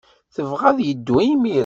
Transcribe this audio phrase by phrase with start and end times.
[0.35, 1.59] Tebɣa ad yeddu imir-a.